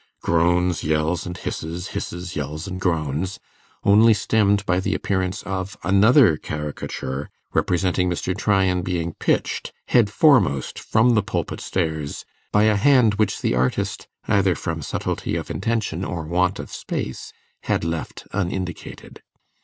[0.23, 3.37] Groans, yells, and hisses hisses, yells, and groans
[3.83, 8.35] only stemmed by the appearance of another caricature representing Mr.
[8.35, 14.07] Tryan being pitched head foremost from the pulpit stairs by a hand which the artist,
[14.27, 17.31] either from subtilty of intention or want of space,
[17.65, 19.19] had left unindicated.